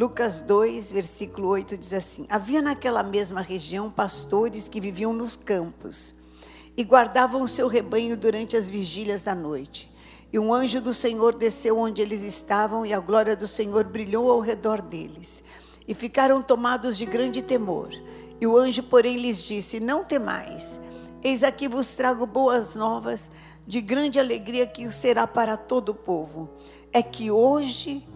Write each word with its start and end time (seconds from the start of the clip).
Lucas 0.00 0.40
2, 0.40 0.92
versículo 0.92 1.48
8 1.48 1.76
diz 1.76 1.92
assim: 1.92 2.24
Havia 2.30 2.62
naquela 2.62 3.02
mesma 3.02 3.42
região 3.42 3.90
pastores 3.90 4.66
que 4.66 4.80
viviam 4.80 5.12
nos 5.12 5.36
campos 5.36 6.14
e 6.74 6.82
guardavam 6.82 7.42
o 7.42 7.46
seu 7.46 7.68
rebanho 7.68 8.16
durante 8.16 8.56
as 8.56 8.70
vigílias 8.70 9.24
da 9.24 9.34
noite. 9.34 9.90
E 10.32 10.38
um 10.38 10.54
anjo 10.54 10.80
do 10.80 10.94
Senhor 10.94 11.34
desceu 11.34 11.78
onde 11.78 12.00
eles 12.00 12.22
estavam, 12.22 12.86
e 12.86 12.94
a 12.94 12.98
glória 12.98 13.36
do 13.36 13.46
Senhor 13.46 13.84
brilhou 13.84 14.30
ao 14.30 14.40
redor 14.40 14.80
deles. 14.80 15.44
E 15.86 15.92
ficaram 15.92 16.40
tomados 16.40 16.96
de 16.96 17.04
grande 17.04 17.42
temor. 17.42 17.90
E 18.40 18.46
o 18.46 18.56
anjo, 18.56 18.82
porém, 18.84 19.18
lhes 19.18 19.42
disse: 19.42 19.80
Não 19.80 20.02
temais, 20.02 20.80
eis 21.22 21.44
aqui 21.44 21.68
vos 21.68 21.94
trago 21.94 22.24
boas 22.24 22.74
novas, 22.74 23.30
de 23.66 23.82
grande 23.82 24.18
alegria 24.18 24.66
que 24.66 24.90
será 24.90 25.26
para 25.26 25.58
todo 25.58 25.90
o 25.90 25.94
povo. 25.94 26.48
É 26.90 27.02
que 27.02 27.30
hoje 27.30 28.08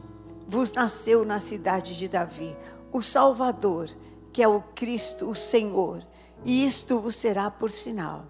vos 0.46 0.72
nasceu 0.72 1.24
na 1.24 1.38
cidade 1.38 1.96
de 1.96 2.08
Davi 2.08 2.56
o 2.92 3.02
Salvador, 3.02 3.90
que 4.32 4.42
é 4.42 4.48
o 4.48 4.60
Cristo, 4.74 5.28
o 5.28 5.34
Senhor. 5.34 6.06
E 6.44 6.64
isto 6.64 7.00
vos 7.00 7.16
será 7.16 7.50
por 7.50 7.70
sinal. 7.70 8.26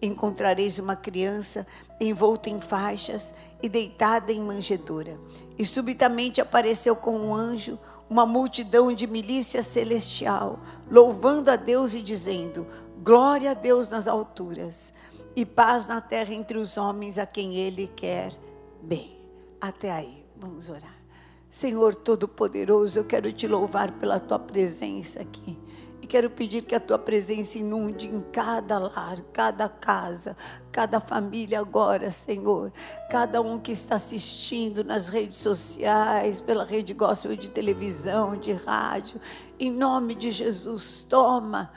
Encontrareis 0.00 0.78
uma 0.78 0.94
criança 0.94 1.66
envolta 2.00 2.48
em 2.48 2.60
faixas 2.60 3.34
e 3.62 3.68
deitada 3.68 4.32
em 4.32 4.40
manjedoura. 4.40 5.18
E 5.58 5.64
subitamente 5.64 6.40
apareceu 6.40 6.94
com 6.94 7.18
um 7.18 7.34
anjo 7.34 7.78
uma 8.08 8.24
multidão 8.24 8.92
de 8.92 9.06
milícia 9.06 9.62
celestial, 9.62 10.58
louvando 10.90 11.50
a 11.50 11.56
Deus 11.56 11.94
e 11.94 12.00
dizendo: 12.00 12.66
Glória 13.02 13.50
a 13.50 13.54
Deus 13.54 13.88
nas 13.88 14.08
alturas 14.08 14.94
e 15.36 15.44
paz 15.44 15.86
na 15.86 16.00
terra 16.00 16.32
entre 16.32 16.56
os 16.58 16.76
homens 16.76 17.18
a 17.18 17.26
quem 17.26 17.56
Ele 17.56 17.90
quer 17.94 18.32
bem. 18.82 19.18
Até 19.60 19.90
aí, 19.90 20.24
vamos 20.36 20.68
orar. 20.68 20.97
Senhor 21.50 21.94
Todo-Poderoso, 21.94 22.98
eu 22.98 23.04
quero 23.04 23.32
te 23.32 23.48
louvar 23.48 23.92
pela 23.92 24.20
tua 24.20 24.38
presença 24.38 25.22
aqui. 25.22 25.58
E 26.02 26.06
quero 26.06 26.28
pedir 26.28 26.64
que 26.64 26.74
a 26.74 26.80
tua 26.80 26.98
presença 26.98 27.58
inunde 27.58 28.06
em 28.06 28.20
cada 28.32 28.78
lar, 28.78 29.18
cada 29.32 29.66
casa, 29.66 30.36
cada 30.70 31.00
família 31.00 31.58
agora, 31.58 32.10
Senhor. 32.10 32.70
Cada 33.10 33.40
um 33.40 33.58
que 33.58 33.72
está 33.72 33.96
assistindo 33.96 34.84
nas 34.84 35.08
redes 35.08 35.38
sociais, 35.38 36.38
pela 36.38 36.64
rede 36.64 36.92
gospel 36.92 37.34
de 37.34 37.50
televisão, 37.50 38.36
de 38.36 38.52
rádio. 38.52 39.18
Em 39.58 39.70
nome 39.70 40.14
de 40.14 40.30
Jesus, 40.30 41.02
toma. 41.08 41.72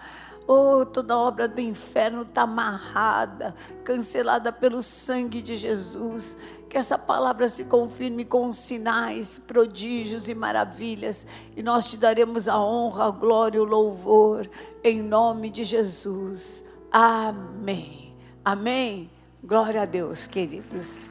Oh, 0.46 0.86
toda 0.86 1.18
obra 1.18 1.48
do 1.48 1.62
inferno 1.62 2.24
está 2.24 2.42
amarrada, 2.42 3.56
cancelada 3.86 4.52
pelo 4.52 4.82
sangue 4.82 5.42
de 5.42 5.56
Jesus. 5.56 6.36
Que 6.72 6.78
essa 6.78 6.98
palavra 6.98 7.50
se 7.50 7.66
confirme 7.66 8.24
com 8.24 8.54
sinais, 8.54 9.38
prodígios 9.38 10.30
e 10.30 10.34
maravilhas. 10.34 11.28
E 11.54 11.62
nós 11.62 11.92
te 11.92 11.98
daremos 11.98 12.48
a 12.48 12.58
honra, 12.58 13.08
a 13.08 13.12
glória 13.12 13.58
e 13.58 13.60
o 13.60 13.66
louvor. 13.66 14.50
Em 14.82 15.02
nome 15.02 15.50
de 15.50 15.66
Jesus. 15.66 16.64
Amém. 16.90 18.16
Amém. 18.46 19.12
Glória 19.44 19.82
a 19.82 19.86
Deus, 19.86 20.26
queridos. 20.26 21.10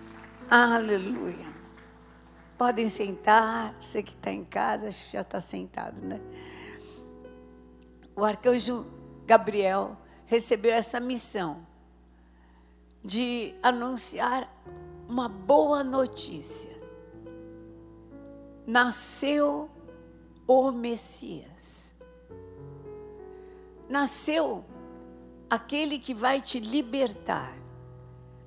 Aleluia. 0.48 1.47
Podem 2.56 2.88
sentar. 2.88 3.75
Você 3.83 4.03
que 4.03 4.14
está 4.14 4.33
em 4.33 4.47
casa 4.47 4.94
já 5.12 5.20
está 5.20 5.42
sentado, 5.42 6.00
né? 6.00 6.19
O 8.16 8.25
arcanjo 8.25 8.86
Gabriel 9.27 9.94
recebeu 10.25 10.72
essa 10.72 10.98
missão 10.98 11.58
de 13.05 13.55
anunciar 13.62 14.50
uma 15.11 15.28
boa 15.28 15.83
notícia. 15.83 16.70
Nasceu 18.64 19.69
o 20.47 20.71
Messias. 20.71 21.97
Nasceu 23.88 24.65
aquele 25.50 25.99
que 25.99 26.15
vai 26.15 26.41
te 26.41 26.60
libertar. 26.60 27.53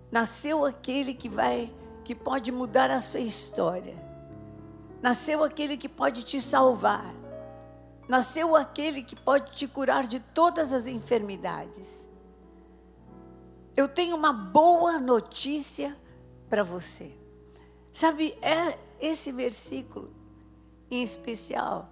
Nasceu 0.10 0.64
aquele 0.64 1.14
que 1.14 1.28
vai 1.28 1.74
que 2.06 2.16
pode 2.16 2.50
mudar 2.50 2.90
a 2.90 3.02
sua 3.02 3.20
história. 3.20 3.96
Nasceu 5.02 5.44
aquele 5.44 5.76
que 5.76 5.90
pode 5.90 6.24
te 6.24 6.40
salvar. 6.40 7.14
Nasceu 8.08 8.56
aquele 8.56 9.04
que 9.04 9.18
pode 9.18 9.52
te 9.52 9.68
curar 9.68 10.08
de 10.08 10.22
todas 10.22 10.72
as 10.72 10.88
enfermidades. 10.88 12.08
Eu 13.76 13.90
tenho 13.90 14.16
uma 14.16 14.32
boa 14.32 14.98
notícia 14.98 15.98
para 16.54 16.62
você. 16.62 17.12
Sabe, 17.92 18.38
é 18.40 18.78
esse 19.02 19.32
versículo 19.32 20.14
em 20.92 21.02
especial. 21.02 21.90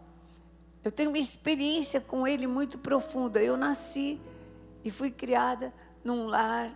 Eu 0.83 0.91
tenho 0.91 1.09
uma 1.09 1.17
experiência 1.17 1.99
com 1.99 2.27
ele 2.27 2.45
muito 2.45 2.77
profunda. 2.77 3.41
Eu 3.41 3.57
nasci 3.57 4.21
e 4.85 4.91
fui 4.91 5.09
criada 5.09 5.73
num 6.03 6.27
lar 6.27 6.71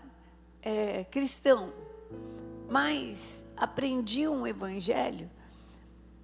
é, 0.63 1.03
cristão, 1.03 1.71
mas 2.67 3.45
aprendi 3.55 4.27
um 4.27 4.47
evangelho 4.47 5.29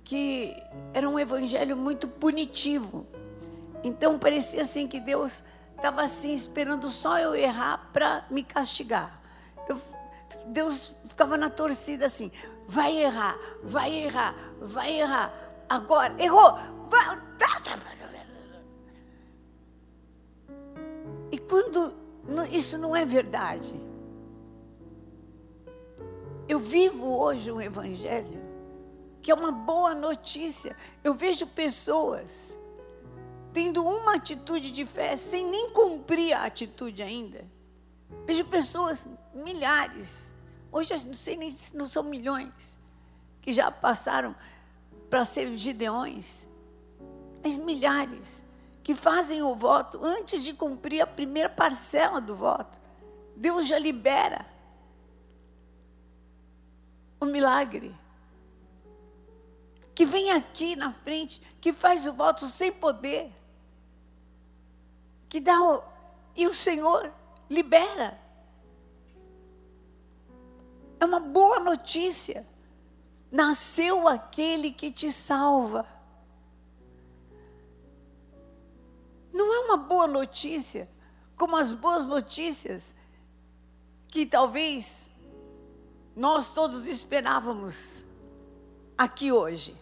que 0.04 0.56
era 0.96 1.08
um 1.08 1.20
evangelho 1.20 1.78
muito 1.78 2.08
punitivo. 2.08 3.06
Então 3.84 4.18
parecia 4.18 4.64
assim 4.64 4.88
que 4.88 5.00
Deus 5.00 5.44
estava 5.76 6.02
assim 6.02 6.34
esperando 6.34 6.90
só 6.90 7.20
eu 7.20 7.36
errar 7.36 7.92
para 7.94 8.26
me 8.32 8.42
castigar. 8.42 9.22
Deus 10.48 10.96
ficava 11.22 11.38
na 11.38 11.50
torcida 11.50 12.08
assim: 12.08 12.32
vai 12.68 12.98
errar, 12.98 13.38
vai 13.64 13.94
errar, 13.94 14.36
vai 14.59 15.00
errar. 15.00 15.34
Agora, 15.70 16.16
errou. 16.22 16.52
Tá, 16.90 17.16
tá, 17.38 17.62
e 21.31 21.38
quando 21.38 21.94
isso 22.52 22.78
não 22.78 22.94
é 22.94 23.06
verdade, 23.06 23.74
eu 26.48 26.60
vivo 26.60 27.18
hoje 27.18 27.52
um 27.52 27.62
evangelho 27.62 28.42
que 29.22 29.31
é 29.31 29.34
uma 29.34 29.52
boa 29.52 29.94
notícia. 29.94 30.76
Eu 31.04 31.14
vejo 31.14 31.46
pessoas 31.48 32.58
tendo 33.54 33.86
uma 33.86 34.16
atitude 34.16 34.72
de 34.72 34.86
fé 34.86 35.16
sem 35.16 35.46
nem 35.50 35.70
cumprir 35.70 36.34
a 36.34 36.44
atitude 36.44 37.02
ainda. 37.02 37.46
Vejo 38.26 38.44
pessoas, 38.46 39.08
milhares, 39.34 40.31
hoje 40.72 41.06
não 41.06 41.14
sei 41.14 41.36
nem 41.36 41.50
se 41.50 41.76
não 41.76 41.88
são 41.88 42.04
milhões, 42.04 42.80
que 43.42 43.54
já 43.54 43.72
passaram 43.72 44.36
para 45.09 45.26
ser 45.26 45.56
gideões, 45.58 46.48
mas 47.44 47.58
milhares 47.58 48.44
que 48.84 48.96
fazem 48.96 49.42
o 49.44 49.56
voto 49.56 50.04
antes 50.04 50.44
de 50.44 50.54
cumprir 50.54 51.02
a 51.02 51.08
primeira 51.08 51.50
parcela 51.50 52.20
do 52.20 52.36
voto. 52.36 52.80
Deus 53.36 53.68
já 53.68 53.78
libera 53.78 54.46
o 57.20 57.26
milagre. 57.26 57.96
Que 59.94 60.06
vem 60.06 60.31
aqui 60.31 60.76
na 60.76 60.92
frente, 60.92 61.42
que 61.60 61.72
faz 61.72 62.08
o 62.08 62.14
voto 62.14 62.48
sem 62.48 62.72
poder, 62.72 63.31
que 65.30 65.40
dá 65.40 65.62
o. 65.62 65.84
E 66.36 66.48
o 66.48 66.54
Senhor 66.54 67.14
libera. 67.50 68.20
É 71.01 71.06
uma 71.06 71.19
boa 71.19 71.59
notícia. 71.59 72.47
Nasceu 73.31 74.07
aquele 74.07 74.72
que 74.72 74.91
te 74.91 75.12
salva. 75.12 75.84
Não 79.34 79.51
é 79.51 79.59
uma 79.66 79.78
boa 79.78 80.06
notícia, 80.06 80.88
como 81.35 81.56
as 81.56 81.73
boas 81.73 82.06
notícias 82.06 82.94
que 84.09 84.28
talvez 84.28 85.09
nós 86.15 86.51
todos 86.51 86.86
esperávamos 86.86 88.06
aqui 88.97 89.31
hoje, 89.31 89.75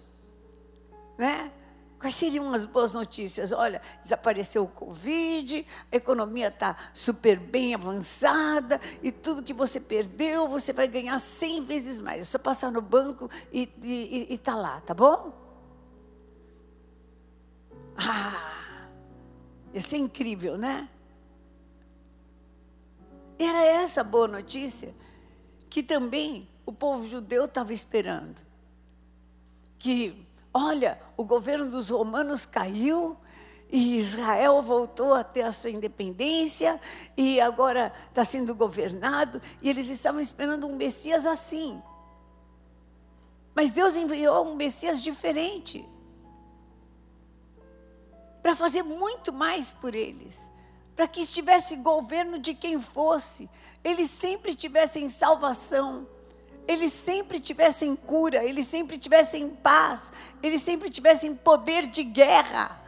né? 1.17 1.51
Quais 1.99 2.15
seriam 2.15 2.53
as 2.53 2.63
boas 2.63 2.93
notícias? 2.93 3.51
Olha, 3.51 3.81
desapareceu 4.01 4.63
o 4.63 4.69
Covid, 4.69 5.67
a 5.91 5.95
economia 5.97 6.47
está 6.47 6.77
super 6.93 7.37
bem 7.37 7.75
avançada 7.75 8.79
e 9.03 9.11
tudo 9.11 9.43
que 9.43 9.53
você 9.53 9.81
perdeu, 9.81 10.47
você 10.47 10.71
vai 10.71 10.87
ganhar 10.87 11.19
100 11.19 11.65
vezes 11.65 11.99
mais. 11.99 12.21
É 12.21 12.23
só 12.23 12.39
passar 12.39 12.71
no 12.71 12.81
banco 12.81 13.29
e 13.51 14.27
está 14.29 14.55
lá, 14.55 14.79
tá 14.79 14.93
bom? 14.93 15.37
Ah, 17.97 18.87
isso 19.73 19.93
é 19.93 19.97
incrível, 19.97 20.57
né? 20.57 20.87
Era 23.37 23.61
essa 23.61 24.05
boa 24.05 24.27
notícia 24.27 24.95
que 25.69 25.83
também 25.83 26.47
o 26.65 26.71
povo 26.71 27.05
judeu 27.05 27.43
estava 27.43 27.73
esperando. 27.73 28.37
Que 29.77 30.25
Olha, 30.53 30.99
o 31.15 31.23
governo 31.23 31.69
dos 31.69 31.89
romanos 31.89 32.45
caiu 32.45 33.15
e 33.71 33.97
Israel 33.97 34.61
voltou 34.61 35.13
a 35.13 35.23
ter 35.23 35.43
a 35.43 35.51
sua 35.51 35.69
independência 35.69 36.81
e 37.15 37.39
agora 37.39 37.93
está 38.09 38.25
sendo 38.25 38.55
governado. 38.55 39.41
E 39.61 39.69
eles 39.69 39.87
estavam 39.87 40.19
esperando 40.19 40.67
um 40.67 40.75
Messias 40.75 41.25
assim. 41.25 41.81
Mas 43.53 43.71
Deus 43.71 43.95
enviou 43.95 44.47
um 44.47 44.55
Messias 44.55 45.01
diferente. 45.01 45.87
para 48.41 48.55
fazer 48.55 48.83
muito 48.83 49.31
mais 49.33 49.71
por 49.71 49.93
eles, 49.93 50.49
para 50.95 51.07
que 51.07 51.21
estivesse 51.21 51.75
governo 51.77 52.39
de 52.39 52.53
quem 52.53 52.79
fosse, 52.79 53.49
eles 53.83 54.09
sempre 54.09 54.55
tivessem 54.55 55.09
salvação, 55.09 56.07
eles 56.69 56.93
sempre 56.93 57.39
tivessem 57.39 57.95
cura, 57.95 58.43
eles 58.43 58.67
sempre 58.67 58.95
tivessem 58.95 59.49
paz, 59.49 60.11
eles 60.43 60.61
sempre 60.61 60.87
tivessem 60.87 61.33
poder 61.33 61.87
de 61.87 62.03
guerra, 62.03 62.79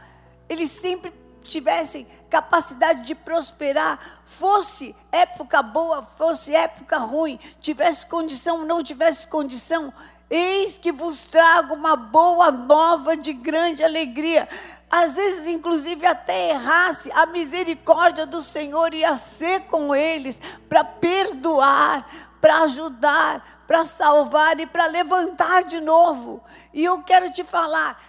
eles 0.48 0.70
sempre 0.70 1.12
tivessem 1.42 2.06
capacidade 2.30 3.04
de 3.04 3.16
prosperar, 3.16 4.22
fosse 4.24 4.94
época 5.10 5.60
boa, 5.64 6.00
fosse 6.00 6.54
época 6.54 6.96
ruim, 6.98 7.40
tivesse 7.60 8.06
condição, 8.06 8.64
não 8.64 8.84
tivesse 8.84 9.26
condição, 9.26 9.92
eis 10.30 10.78
que 10.78 10.92
vos 10.92 11.26
trago 11.26 11.74
uma 11.74 11.96
boa 11.96 12.52
nova 12.52 13.16
de 13.16 13.32
grande 13.32 13.82
alegria. 13.82 14.48
Às 14.88 15.16
vezes, 15.16 15.48
inclusive, 15.48 16.06
até 16.06 16.50
errasse, 16.50 17.10
a 17.10 17.26
misericórdia 17.26 18.26
do 18.26 18.44
Senhor 18.44 18.94
ia 18.94 19.16
ser 19.16 19.62
com 19.62 19.92
eles 19.92 20.40
para 20.68 20.84
perdoar, 20.84 22.06
para 22.40 22.62
ajudar, 22.62 23.51
para 23.66 23.84
salvar 23.84 24.58
e 24.60 24.66
para 24.66 24.86
levantar 24.86 25.64
de 25.64 25.80
novo. 25.80 26.42
E 26.72 26.84
eu 26.84 27.02
quero 27.02 27.30
te 27.30 27.44
falar, 27.44 28.00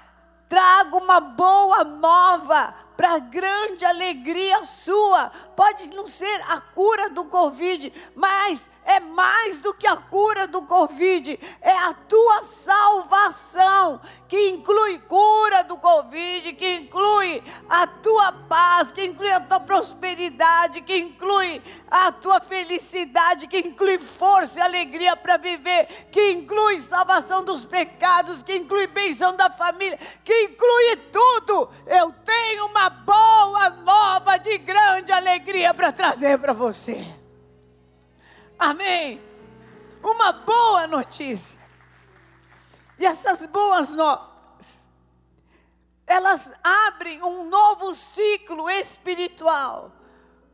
trago 0.50 0.98
uma 0.98 1.20
boa 1.20 1.84
nova 1.84 2.74
para 2.96 3.20
grande 3.20 3.86
alegria 3.86 4.64
sua. 4.64 5.32
Pode 5.56 5.96
não 5.96 6.08
ser 6.08 6.42
a 6.50 6.62
cura 6.62 7.10
do 7.10 7.26
Covid, 7.26 7.92
mas 8.16 8.72
é 8.94 9.00
mais 9.00 9.60
do 9.60 9.74
que 9.74 9.88
a 9.88 9.98
cura 9.98 10.48
do 10.48 10.62
Covid, 10.64 11.40
é 11.62 11.72
a 11.72 11.94
tua 11.94 12.44
salvação, 12.44 14.00
que 14.28 14.50
inclui 14.50 15.00
cura 15.00 15.64
do 15.64 15.78
Covid, 15.78 16.54
que 16.54 16.76
inclui 16.76 17.44
a 17.68 17.88
tua 17.88 18.32
paz, 18.32 18.92
que 18.92 19.04
inclui 19.04 19.32
a 19.32 19.40
tua 19.40 19.60
prosperidade, 19.60 20.82
que 20.82 20.98
inclui 20.98 21.62
a 21.90 22.12
tua 22.12 22.40
felicidade, 22.40 23.48
que 23.48 23.60
inclui 23.60 23.98
força 23.98 24.60
e 24.60 24.62
alegria 24.62 25.16
para 25.16 25.38
viver, 25.38 26.08
que 26.12 26.32
inclui 26.32 26.80
salvação 26.80 27.44
dos 27.44 27.66
pecados, 27.66 28.44
que 28.44 28.56
inclui 28.56 28.88
benção 28.88 29.36
da 29.36 29.50
família, 29.50 30.00
que 30.24 30.44
inclui 30.44 30.96
tudo. 31.12 31.70
Eu 31.88 32.12
tenho 32.24 32.68
uma 32.68 32.90
boa 32.90 33.70
nova 33.70 34.38
de 34.38 34.58
grande 34.60 35.12
alegria 35.12 35.74
para 35.74 35.92
trazer 35.92 36.38
para 36.38 36.54
você. 36.54 37.23
Amém. 38.64 39.22
Uma 40.02 40.32
boa 40.32 40.88
notícia. 40.88 41.60
E 42.98 43.06
essas 43.06 43.46
boas 43.46 43.90
novas, 43.90 44.88
elas 46.08 46.54
abrem 46.64 47.22
um 47.22 47.50
novo 47.50 47.94
ciclo 47.94 48.70
espiritual. 48.70 49.92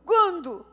Quando 0.04 0.66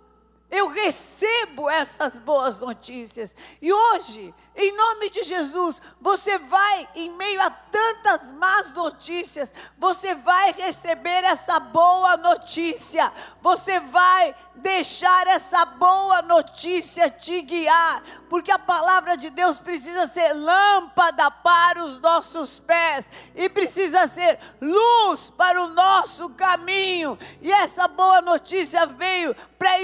eu 0.49 0.69
recebo 0.69 1.69
essas 1.69 2.19
boas 2.19 2.59
notícias. 2.59 3.35
E 3.61 3.71
hoje, 3.71 4.33
em 4.55 4.75
nome 4.75 5.09
de 5.09 5.23
Jesus, 5.23 5.81
você 5.99 6.39
vai, 6.39 6.87
em 6.95 7.11
meio 7.17 7.41
a 7.41 7.49
tantas 7.49 8.31
más 8.31 8.73
notícias, 8.73 9.53
você 9.77 10.15
vai 10.15 10.53
receber 10.53 11.23
essa 11.25 11.59
boa 11.59 12.15
notícia. 12.17 13.11
Você 13.41 13.79
vai 13.81 14.33
deixar 14.55 15.27
essa 15.27 15.65
boa 15.65 16.21
notícia 16.21 17.09
te 17.09 17.41
guiar, 17.41 18.01
porque 18.29 18.51
a 18.51 18.57
palavra 18.57 19.17
de 19.17 19.29
Deus 19.29 19.59
precisa 19.59 20.07
ser 20.07 20.33
lâmpada 20.33 21.29
para 21.29 21.83
os 21.83 21.99
nossos 21.99 22.57
pés 22.57 23.09
e 23.35 23.49
precisa 23.49 24.07
ser 24.07 24.39
luz 24.61 25.29
para 25.29 25.61
o 25.61 25.69
nosso 25.69 26.29
caminho. 26.31 27.17
E 27.41 27.51
essa 27.51 27.87
boa 27.87 28.21
notícia 28.21 28.85
veio 28.85 29.35
para 29.59 29.81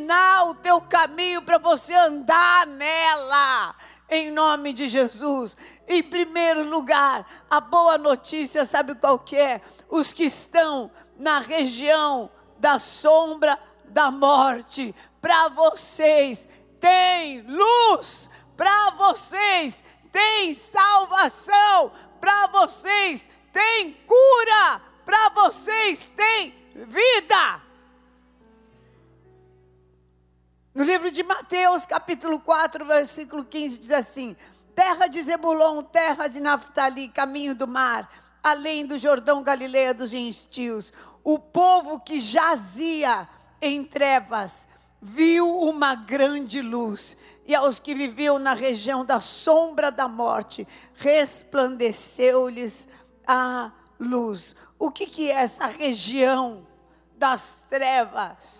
iluminar 0.00 0.48
o 0.48 0.54
teu 0.54 0.80
caminho, 0.80 1.42
para 1.42 1.58
você 1.58 1.92
andar 1.94 2.66
nela. 2.66 3.74
Em 4.08 4.30
nome 4.30 4.72
de 4.72 4.88
Jesus. 4.88 5.56
Em 5.86 6.02
primeiro 6.02 6.68
lugar, 6.68 7.26
a 7.48 7.60
boa 7.60 7.96
notícia, 7.98 8.64
sabe 8.64 8.94
qual 8.94 9.18
que 9.18 9.36
é? 9.36 9.60
Os 9.88 10.12
que 10.12 10.24
estão 10.24 10.90
na 11.16 11.38
região 11.40 12.30
da 12.58 12.78
sombra 12.78 13.58
da 13.84 14.10
morte. 14.10 14.94
Para 15.20 15.48
vocês 15.48 16.48
tem 16.80 17.42
luz, 17.42 18.28
para 18.56 18.90
vocês 18.90 19.84
tem 20.10 20.54
salvação, 20.54 21.92
para 22.20 22.48
vocês 22.48 23.28
tem 23.52 23.92
cura, 24.06 24.80
para 25.04 25.28
vocês 25.30 26.10
tem 26.10 26.54
vida. 26.74 27.69
No 30.80 30.86
livro 30.86 31.10
de 31.10 31.22
Mateus, 31.22 31.84
capítulo 31.84 32.40
4, 32.40 32.86
versículo 32.86 33.44
15, 33.44 33.80
diz 33.80 33.90
assim: 33.90 34.34
Terra 34.74 35.08
de 35.08 35.20
Zebulon, 35.20 35.82
terra 35.82 36.26
de 36.26 36.40
Naftali, 36.40 37.10
caminho 37.10 37.54
do 37.54 37.68
mar, 37.68 38.10
além 38.42 38.86
do 38.86 38.98
Jordão 38.98 39.42
Galileia 39.42 39.92
dos 39.92 40.08
gentios, 40.08 40.90
o 41.22 41.38
povo 41.38 42.00
que 42.00 42.18
jazia 42.18 43.28
em 43.60 43.84
trevas, 43.84 44.66
viu 45.02 45.54
uma 45.54 45.94
grande 45.94 46.62
luz, 46.62 47.14
e 47.44 47.54
aos 47.54 47.78
que 47.78 47.94
viviam 47.94 48.38
na 48.38 48.54
região 48.54 49.04
da 49.04 49.20
sombra 49.20 49.92
da 49.92 50.08
morte, 50.08 50.66
resplandeceu-lhes 50.94 52.88
a 53.26 53.70
luz. 53.98 54.56
O 54.78 54.90
que, 54.90 55.04
que 55.04 55.30
é 55.30 55.42
essa 55.42 55.66
região 55.66 56.66
das 57.18 57.66
trevas? 57.68 58.59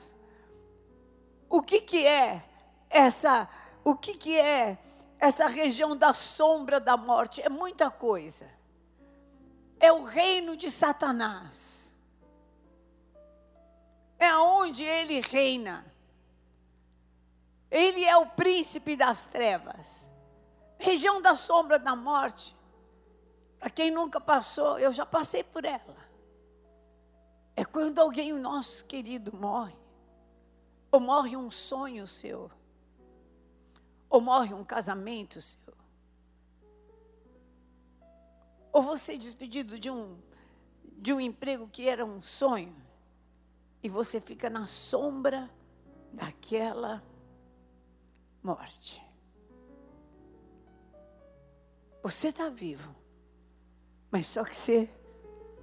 O 1.51 1.61
que, 1.61 1.83
que 1.83 2.07
é 2.07 2.43
essa? 2.89 3.47
O 3.85 3.95
que, 3.95 4.15
que 4.15 4.39
é 4.39 4.79
essa 5.19 5.49
região 5.49 5.95
da 5.95 6.15
sombra 6.15 6.81
da 6.81 6.97
morte? 6.97 7.43
É 7.43 7.51
muita 7.51 7.91
coisa. 7.91 8.51
É 9.79 9.93
o 9.93 10.03
reino 10.05 10.57
de 10.57 10.71
Satanás 10.71 11.81
é 14.21 14.37
onde 14.37 14.85
ele 14.85 15.21
reina. 15.21 15.85
Ele 17.71 18.05
é 18.05 18.17
o 18.19 18.27
príncipe 18.27 18.95
das 18.95 19.27
trevas. 19.29 20.11
Região 20.79 21.23
da 21.23 21.35
sombra 21.35 21.79
da 21.79 21.97
morte. 21.97 22.55
Para 23.59 23.71
quem 23.71 23.91
nunca 23.91 24.21
passou, 24.21 24.79
eu 24.79 24.93
já 24.93 25.07
passei 25.07 25.43
por 25.43 25.65
ela. 25.65 25.97
É 27.57 27.65
quando 27.65 27.99
alguém 27.99 28.33
nosso 28.35 28.85
querido 28.85 29.35
morre. 29.35 29.80
Ou 30.91 31.01
morre 31.01 31.37
um 31.37 31.51
sonho 31.51 32.07
seu. 32.07 32.51
Ou 34.09 34.21
morre 34.21 34.53
um 34.55 34.65
casamento 34.65 35.41
seu. 35.41 35.75
Ou 38.73 38.83
você 38.83 39.15
é 39.15 39.19
despedido 39.19 39.79
de 39.79 39.91
um 39.91 40.19
de 41.01 41.15
um 41.15 41.21
emprego 41.21 41.67
que 41.67 41.89
era 41.89 42.05
um 42.05 42.21
sonho 42.21 42.77
e 43.83 43.89
você 43.89 44.21
fica 44.21 44.51
na 44.51 44.67
sombra 44.67 45.51
daquela 46.13 47.03
morte. 48.43 49.03
Você 52.03 52.29
está 52.29 52.51
vivo, 52.51 52.95
mas 54.11 54.27
só 54.27 54.45
que 54.45 54.57
você 54.57 54.91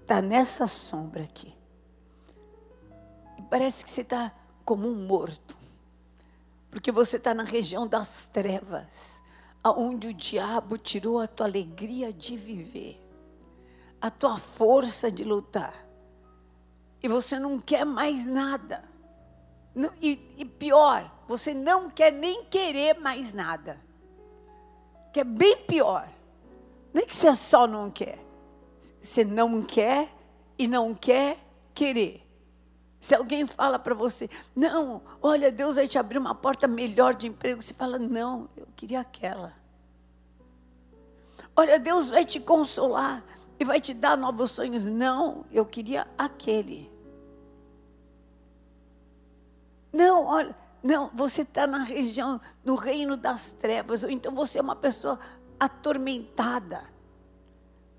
está 0.01 0.21
nessa 0.21 0.67
sombra 0.67 1.23
aqui. 1.23 1.55
E 3.37 3.43
parece 3.43 3.83
que 3.83 3.91
você 3.91 4.01
está 4.01 4.33
como 4.67 4.87
um 4.87 5.07
morto, 5.07 5.57
porque 6.69 6.91
você 6.91 7.15
está 7.15 7.33
na 7.33 7.43
região 7.43 7.87
das 7.87 8.27
trevas, 8.27 9.23
aonde 9.63 10.09
o 10.09 10.13
diabo 10.13 10.77
tirou 10.77 11.19
a 11.19 11.27
tua 11.27 11.47
alegria 11.47 12.11
de 12.11 12.35
viver, 12.35 13.01
a 14.01 14.11
tua 14.11 14.37
força 14.37 15.09
de 15.09 15.23
lutar 15.23 15.87
e 17.01 17.07
você 17.07 17.39
não 17.39 17.57
quer 17.57 17.85
mais 17.85 18.25
nada. 18.25 18.83
E, 20.01 20.19
e, 20.37 20.43
pior, 20.43 21.09
você 21.25 21.53
não 21.53 21.89
quer 21.89 22.11
nem 22.11 22.43
querer 22.45 22.99
mais 22.99 23.33
nada. 23.33 23.79
Que 25.13 25.21
é 25.21 25.23
bem 25.23 25.55
pior. 25.63 26.11
Não 26.93 27.01
é 27.01 27.05
que 27.05 27.15
você 27.15 27.33
só 27.33 27.65
não 27.65 27.89
quer. 27.89 28.19
Você 28.99 29.23
não 29.23 29.61
quer 29.61 30.09
e 30.57 30.67
não 30.67 30.95
quer 30.95 31.37
querer. 31.73 32.26
Se 33.07 33.15
alguém 33.15 33.47
fala 33.47 33.79
para 33.79 33.95
você, 33.95 34.29
não, 34.53 35.01
olha, 35.21 35.49
Deus 35.49 35.77
vai 35.77 35.87
te 35.87 35.97
abrir 35.97 36.17
uma 36.17 36.35
porta 36.35 36.67
melhor 36.67 37.15
de 37.15 37.25
emprego, 37.25 37.61
você 37.61 37.73
fala, 37.73 37.97
não, 37.97 38.49
eu 38.57 38.67
queria 38.75 38.99
aquela. 38.99 39.53
Olha, 41.55 41.79
Deus 41.79 42.09
vai 42.09 42.25
te 42.25 42.37
consolar 42.37 43.23
e 43.57 43.63
vai 43.63 43.79
te 43.79 43.93
dar 43.93 44.17
novos 44.17 44.51
sonhos. 44.51 44.87
Não, 44.87 45.45
eu 45.53 45.65
queria 45.65 46.05
aquele. 46.17 46.91
Não, 49.93 50.25
olha, 50.25 50.53
não, 50.83 51.09
você 51.13 51.43
está 51.43 51.65
na 51.65 51.85
região, 51.85 52.41
no 52.61 52.75
reino 52.75 53.15
das 53.15 53.53
trevas, 53.53 54.03
ou 54.03 54.09
então 54.09 54.35
você 54.35 54.59
é 54.59 54.61
uma 54.61 54.75
pessoa 54.75 55.17
atormentada. 55.57 56.83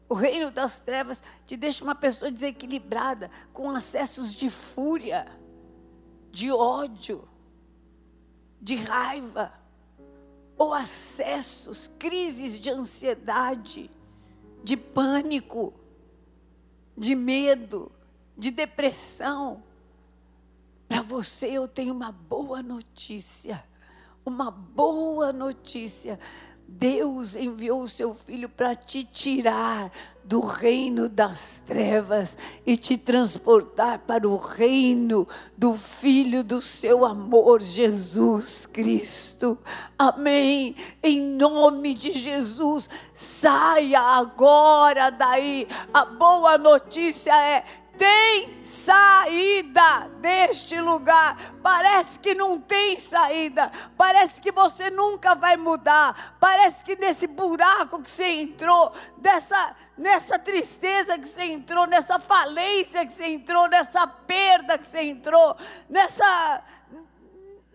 O 0.08 0.14
reino 0.14 0.50
das 0.50 0.80
trevas 0.80 1.22
te 1.46 1.56
deixa 1.56 1.84
uma 1.84 1.94
pessoa 1.94 2.30
desequilibrada, 2.30 3.30
com 3.52 3.70
acessos 3.70 4.34
de 4.34 4.48
fúria, 4.48 5.26
de 6.32 6.50
ódio, 6.50 7.28
de 8.60 8.76
raiva, 8.76 9.52
ou 10.56 10.72
acessos, 10.74 11.88
crises 11.98 12.58
de 12.58 12.70
ansiedade, 12.70 13.90
de 14.64 14.76
pânico, 14.76 15.72
de 16.96 17.14
medo, 17.14 17.92
de 18.36 18.50
depressão. 18.50 19.62
Para 20.88 21.02
você 21.02 21.48
eu 21.48 21.68
tenho 21.68 21.94
uma 21.94 22.10
boa 22.10 22.62
notícia. 22.62 23.62
Uma 24.24 24.50
boa 24.50 25.32
notícia. 25.32 26.18
Deus 26.70 27.34
enviou 27.34 27.82
o 27.82 27.88
seu 27.88 28.14
filho 28.14 28.46
para 28.46 28.76
te 28.76 29.02
tirar 29.02 29.90
do 30.22 30.40
reino 30.40 31.08
das 31.08 31.62
trevas 31.66 32.36
e 32.66 32.76
te 32.76 32.98
transportar 32.98 34.00
para 34.00 34.28
o 34.28 34.36
reino 34.36 35.26
do 35.56 35.74
filho 35.74 36.44
do 36.44 36.60
seu 36.60 37.06
amor, 37.06 37.62
Jesus 37.62 38.66
Cristo. 38.66 39.56
Amém. 39.98 40.76
Em 41.02 41.18
nome 41.18 41.94
de 41.94 42.12
Jesus, 42.12 42.90
saia 43.14 44.02
agora 44.02 45.08
daí. 45.08 45.66
A 45.94 46.04
boa 46.04 46.58
notícia 46.58 47.34
é 47.34 47.64
tem 47.98 48.62
saída 48.62 50.08
deste 50.20 50.80
lugar. 50.80 51.36
Parece 51.62 52.18
que 52.20 52.34
não 52.34 52.60
tem 52.60 52.98
saída. 52.98 53.70
Parece 53.96 54.40
que 54.40 54.52
você 54.52 54.88
nunca 54.90 55.34
vai 55.34 55.56
mudar. 55.56 56.36
Parece 56.38 56.84
que 56.84 56.96
nesse 56.96 57.26
buraco 57.26 58.00
que 58.02 58.08
você 58.08 58.26
entrou, 58.26 58.92
dessa 59.18 59.76
nessa 59.98 60.38
tristeza 60.38 61.18
que 61.18 61.26
você 61.26 61.42
entrou, 61.42 61.86
nessa 61.88 62.20
falência 62.20 63.04
que 63.04 63.12
você 63.12 63.26
entrou, 63.26 63.68
nessa 63.68 64.06
perda 64.06 64.78
que 64.78 64.86
você 64.86 65.02
entrou, 65.02 65.56
nessa 65.90 66.62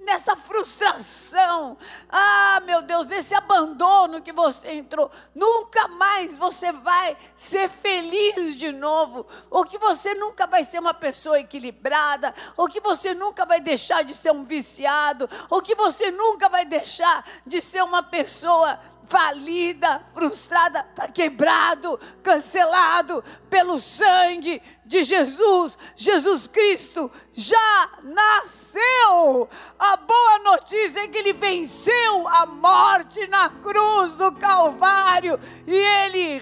nessa 0.03 0.35
frustração, 0.35 1.77
ah, 2.09 2.61
meu 2.65 2.81
Deus, 2.81 3.07
nesse 3.07 3.33
abandono 3.33 4.21
que 4.21 4.31
você 4.31 4.73
entrou, 4.73 5.09
nunca 5.33 5.87
mais 5.87 6.35
você 6.35 6.71
vai 6.71 7.17
ser 7.35 7.69
feliz 7.69 8.55
de 8.55 8.71
novo, 8.71 9.25
ou 9.49 9.65
que 9.65 9.77
você 9.77 10.13
nunca 10.15 10.45
vai 10.45 10.63
ser 10.63 10.79
uma 10.79 10.93
pessoa 10.93 11.39
equilibrada, 11.39 12.33
ou 12.55 12.67
que 12.67 12.79
você 12.79 13.13
nunca 13.13 13.45
vai 13.45 13.59
deixar 13.59 14.03
de 14.03 14.13
ser 14.13 14.31
um 14.31 14.43
viciado, 14.43 15.29
ou 15.49 15.61
que 15.61 15.75
você 15.75 16.11
nunca 16.11 16.49
vai 16.49 16.65
deixar 16.65 17.25
de 17.45 17.61
ser 17.61 17.83
uma 17.83 18.03
pessoa 18.03 18.79
falida, 19.05 20.01
frustrada, 20.13 20.85
está 20.89 21.07
quebrado, 21.07 21.99
cancelado 22.21 23.23
pelo 23.49 23.79
sangue 23.79 24.61
de 24.85 25.03
Jesus. 25.03 25.77
Jesus 25.95 26.47
Cristo 26.47 27.11
já 27.33 27.89
nasceu. 28.03 29.49
A 29.77 29.97
boa 29.97 30.39
notícia 30.39 31.01
é 31.01 31.07
que 31.07 31.17
ele 31.17 31.33
venceu 31.33 32.27
a 32.27 32.45
morte 32.45 33.25
na 33.27 33.49
cruz 33.49 34.13
do 34.13 34.31
Calvário 34.33 35.39
e 35.67 35.75
ele 35.75 36.41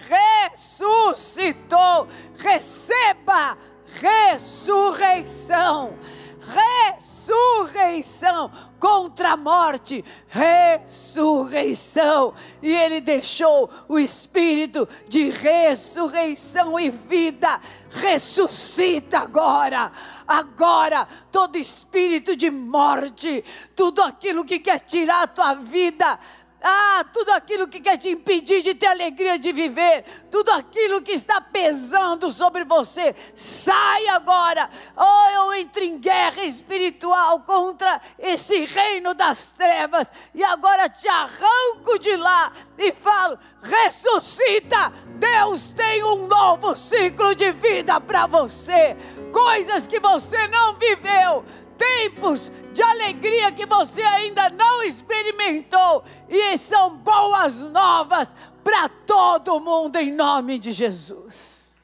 ressuscitou. 0.52 2.08
Receba 2.38 3.58
ressurreição. 4.00 5.98
Ressurreição 6.42 8.52
contra 8.80 9.34
a 9.34 9.38
morte, 9.38 10.04
ressurreição. 10.28 12.34
E 12.62 12.76
ele 12.76 13.00
deixou 13.00 13.70
o 13.88 14.00
espírito 14.00 14.90
de 15.08 15.30
ressurreição 15.30 16.80
e 16.80 16.90
vida. 16.90 17.62
Ressuscita 17.92 19.20
agora. 19.20 19.92
Agora, 20.28 21.08
todo 21.32 21.58
espírito 21.58 22.36
de 22.36 22.50
morte, 22.50 23.44
tudo 23.76 24.02
aquilo 24.02 24.46
que 24.46 24.58
quer 24.60 24.80
tirar 24.80 25.24
a 25.24 25.28
tua 25.28 25.54
vida, 25.56 26.18
ah, 26.62 27.04
tudo 27.12 27.32
aquilo 27.32 27.68
que 27.68 27.80
quer 27.80 27.98
te 27.98 28.10
impedir 28.10 28.62
de 28.62 28.76
ter 28.76 28.88
alegria 28.88 29.40
de 29.40 29.52
viver, 29.52 30.04
tudo 30.30 30.52
aquilo 30.52 31.02
que 31.02 31.12
está 31.12 31.42
pesando 31.42 32.30
sobre 32.30 32.64
você, 32.64 33.16
sai 33.34 34.08
agora. 34.10 34.70
Oh, 34.96 35.30
eu 35.36 35.54
entro 35.56 35.84
em 35.84 35.98
guerra 35.98 36.44
espiritual 36.44 37.40
contra 37.42 38.00
esse 38.20 38.66
reino 38.66 39.14
das 39.16 39.54
trevas 39.54 40.08
e 40.36 40.44
agora 40.44 40.88
te 40.88 41.08
arranco 41.08 41.98
de 42.00 42.16
lá 42.16 42.52
e 42.78 42.92
falo: 42.92 43.40
ressuscita. 43.62 44.94
Deus 45.18 45.72
tem 45.72 46.04
um 46.04 46.28
novo 46.28 46.76
ciclo 46.76 47.36
de 47.36 47.52
vida 47.52 48.00
para 48.00 48.28
você, 48.28 48.96
coisas 49.32 49.88
que 49.88 50.00
você 50.00 50.48
não 50.48 50.76
viveu 50.76 51.44
tempos 51.82 52.52
de 52.74 52.84
alegria 52.84 53.52
que 53.52 53.66
você 53.66 54.04
ainda 54.04 54.50
não 54.52 54.84
experimentou, 54.84 56.04
e 56.30 56.58
são 56.60 56.98
boas 56.98 57.60
novas 57.62 58.36
para 58.64 58.88
todo 58.88 59.60
mundo 59.60 59.98
em 59.98 60.14
nome 60.14 60.60
de 60.60 60.72
Jesus. 60.72 61.76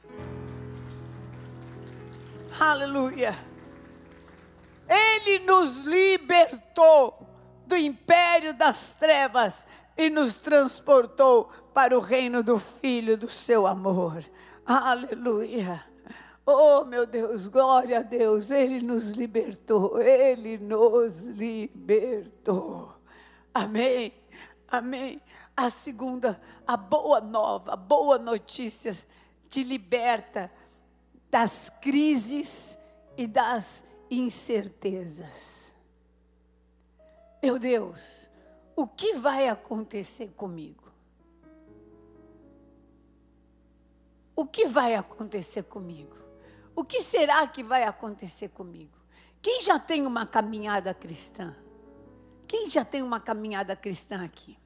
Aleluia. 2.60 3.36
Ele 4.88 5.40
nos 5.40 5.78
libertou 5.78 7.26
do 7.66 7.76
império 7.76 8.54
das 8.54 8.94
trevas 8.94 9.66
e 9.96 10.08
nos 10.08 10.36
transportou 10.36 11.50
para 11.74 11.96
o 11.96 12.00
reino 12.00 12.42
do 12.42 12.58
Filho 12.58 13.16
do 13.16 13.28
seu 13.28 13.66
amor. 13.66 14.24
Aleluia. 14.64 15.87
Oh, 16.50 16.82
meu 16.86 17.04
Deus, 17.04 17.46
glória 17.46 17.98
a 17.98 18.02
Deus, 18.02 18.50
Ele 18.50 18.80
nos 18.80 19.10
libertou, 19.10 20.00
Ele 20.00 20.56
nos 20.56 21.20
libertou. 21.26 22.94
Amém, 23.52 24.14
amém. 24.66 25.20
A 25.54 25.68
segunda, 25.68 26.40
a 26.66 26.74
boa 26.74 27.20
nova, 27.20 27.74
a 27.74 27.76
boa 27.76 28.18
notícia 28.18 28.96
te 29.50 29.62
liberta 29.62 30.50
das 31.30 31.68
crises 31.68 32.78
e 33.14 33.26
das 33.26 33.84
incertezas. 34.10 35.74
Meu 37.42 37.58
Deus, 37.58 38.30
o 38.74 38.86
que 38.86 39.16
vai 39.16 39.50
acontecer 39.50 40.28
comigo? 40.28 40.90
O 44.34 44.46
que 44.46 44.64
vai 44.64 44.94
acontecer 44.94 45.64
comigo? 45.64 46.16
O 46.78 46.84
que 46.84 47.00
será 47.00 47.44
que 47.48 47.60
vai 47.60 47.82
acontecer 47.82 48.50
comigo? 48.50 48.96
Quem 49.42 49.60
já 49.62 49.80
tem 49.80 50.06
uma 50.06 50.24
caminhada 50.24 50.94
cristã? 50.94 51.56
Quem 52.46 52.70
já 52.70 52.84
tem 52.84 53.02
uma 53.02 53.18
caminhada 53.18 53.74
cristã 53.74 54.24
aqui? 54.24 54.56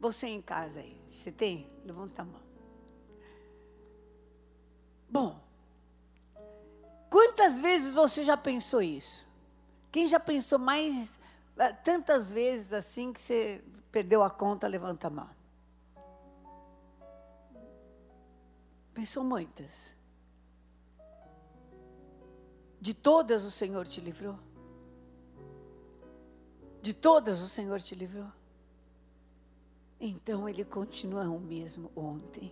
Você 0.00 0.26
em 0.26 0.42
casa 0.42 0.80
aí, 0.80 1.00
você 1.08 1.30
tem? 1.30 1.70
Levanta 1.84 2.22
a 2.22 2.24
mão. 2.24 2.42
Bom, 5.08 5.40
quantas 7.08 7.60
vezes 7.60 7.94
você 7.94 8.24
já 8.24 8.36
pensou 8.36 8.82
isso? 8.82 9.28
Quem 9.92 10.08
já 10.08 10.18
pensou 10.18 10.58
mais, 10.58 11.20
eh, 11.56 11.72
tantas 11.72 12.32
vezes 12.32 12.72
assim 12.72 13.12
que 13.12 13.22
você 13.22 13.62
perdeu 13.92 14.24
a 14.24 14.30
conta, 14.30 14.66
levanta 14.66 15.06
a 15.06 15.10
mão. 15.10 15.30
Pensou 18.92 19.22
muitas. 19.22 19.99
De 22.80 22.94
todas 22.94 23.44
o 23.44 23.50
Senhor 23.50 23.86
te 23.86 24.00
livrou? 24.00 24.38
De 26.80 26.94
todas 26.94 27.42
o 27.42 27.48
Senhor 27.48 27.78
te 27.80 27.94
livrou? 27.94 28.28
Então 30.00 30.48
Ele 30.48 30.64
continua 30.64 31.24
o 31.24 31.38
mesmo 31.38 31.90
ontem, 31.94 32.50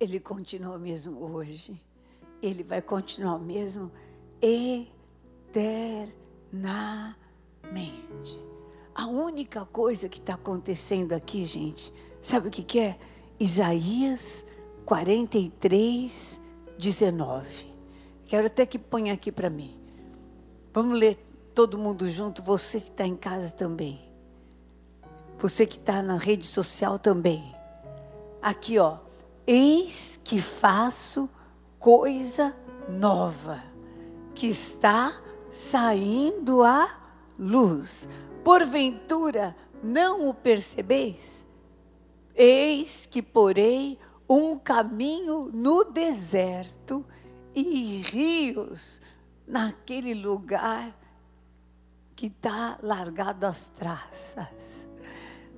Ele 0.00 0.18
continua 0.18 0.76
o 0.76 0.80
mesmo 0.80 1.22
hoje, 1.22 1.80
Ele 2.42 2.64
vai 2.64 2.82
continuar 2.82 3.36
o 3.36 3.40
mesmo 3.40 3.92
eternamente. 4.42 5.94
A 8.92 9.06
única 9.06 9.64
coisa 9.64 10.08
que 10.08 10.18
está 10.18 10.34
acontecendo 10.34 11.12
aqui, 11.12 11.46
gente, 11.46 11.92
sabe 12.20 12.48
o 12.48 12.50
que, 12.50 12.64
que 12.64 12.80
é? 12.80 12.98
Isaías 13.38 14.44
43, 14.84 16.42
19. 16.76 17.73
Quero 18.26 18.46
até 18.46 18.64
que 18.64 18.78
ponha 18.78 19.12
aqui 19.12 19.30
para 19.30 19.50
mim. 19.50 19.78
Vamos 20.72 20.98
ler 20.98 21.16
todo 21.54 21.78
mundo 21.78 22.08
junto, 22.08 22.42
você 22.42 22.80
que 22.80 22.90
está 22.90 23.06
em 23.06 23.16
casa 23.16 23.50
também. 23.50 24.00
Você 25.38 25.66
que 25.66 25.76
está 25.76 26.02
na 26.02 26.16
rede 26.16 26.46
social 26.46 26.98
também. 26.98 27.54
Aqui, 28.40 28.78
ó. 28.78 28.98
Eis 29.46 30.20
que 30.24 30.40
faço 30.40 31.28
coisa 31.78 32.56
nova, 32.88 33.62
que 34.34 34.46
está 34.46 35.20
saindo 35.50 36.62
à 36.62 36.88
luz. 37.38 38.08
Porventura, 38.42 39.54
não 39.82 40.28
o 40.28 40.34
percebeis? 40.34 41.46
Eis 42.34 43.06
que 43.06 43.22
porei 43.22 43.98
um 44.28 44.58
caminho 44.58 45.50
no 45.52 45.84
deserto 45.84 47.04
e 47.54 48.02
rios 48.02 49.00
naquele 49.46 50.14
lugar 50.14 50.96
que 52.16 52.26
está 52.26 52.78
largado 52.82 53.46
às 53.46 53.68
traças. 53.68 54.88